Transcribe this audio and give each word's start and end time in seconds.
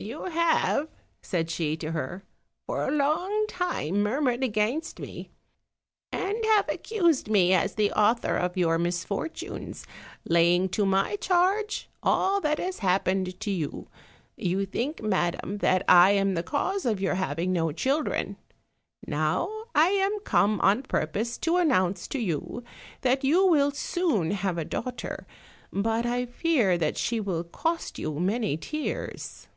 "You 0.00 0.26
have," 0.26 0.88
said 1.22 1.50
she 1.50 1.76
to 1.78 1.90
her, 1.90 2.22
"for 2.68 2.86
a 2.86 2.90
long 2.92 3.46
time 3.48 4.00
murmured 4.00 4.44
against 4.44 5.00
me, 5.00 5.30
and 6.12 6.38
have 6.44 6.68
accused 6.68 7.26
me 7.28 7.52
as 7.52 7.74
the 7.74 7.90
author 7.90 8.36
of 8.36 8.56
your 8.56 8.78
misfortunes, 8.78 9.84
laying 10.24 10.68
to 10.68 10.86
my 10.86 11.16
charge 11.16 11.88
all 12.00 12.40
that 12.42 12.60
has 12.60 12.78
happened 12.78 13.40
to 13.40 13.50
you; 13.50 13.88
you 14.36 14.64
think, 14.66 15.02
madam, 15.02 15.58
that 15.58 15.82
I 15.88 16.12
am 16.12 16.34
the 16.34 16.44
cause 16.44 16.86
of 16.86 17.00
your 17.00 17.16
having 17.16 17.52
no 17.52 17.72
children: 17.72 18.36
now 19.04 19.50
I 19.74 19.88
am 19.88 20.20
come 20.20 20.60
on 20.60 20.84
purpose 20.84 21.36
to 21.38 21.56
announce 21.56 22.06
to 22.08 22.20
you 22.20 22.62
that 23.00 23.24
you 23.24 23.44
will 23.44 23.72
soon 23.72 24.30
have 24.30 24.58
a 24.58 24.64
daughter, 24.64 25.26
but 25.72 26.06
I 26.06 26.24
fear 26.24 26.78
that 26.78 26.96
she 26.96 27.18
will 27.18 27.42
cost 27.42 27.98
you 27.98 28.20
many 28.20 28.56
tears." 28.56 29.48